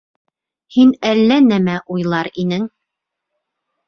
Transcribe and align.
Һин 0.77 0.93
әллә 1.09 1.37
нәмә 1.49 1.75
уйлар 1.97 2.31
инең. 2.45 2.65